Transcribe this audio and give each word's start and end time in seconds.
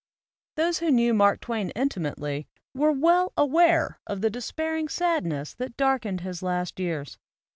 Those 0.55 0.79
who 0.79 0.89
knew 0.89 1.13
Mark 1.13 1.41
Twain 1.41 1.69
intimately 1.75 2.47
were 2.73 2.91
well 2.91 3.33
aware 3.37 3.99
of 4.07 4.21
the 4.21 4.31
despairing 4.31 4.89
sadness 4.89 5.53
that 5.53 5.77
dark 5.77 6.05
ened 6.05 6.21
his 6.21 6.41
last 6.41 6.79
years. 6.79 7.19